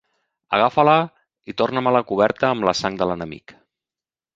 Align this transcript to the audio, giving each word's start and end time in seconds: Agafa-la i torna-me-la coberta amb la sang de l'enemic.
Agafa-la 0.59 0.95
i 1.53 1.57
torna-me-la 1.63 2.03
coberta 2.13 2.51
amb 2.57 2.69
la 2.71 2.77
sang 2.85 3.03
de 3.05 3.13
l'enemic. 3.13 3.61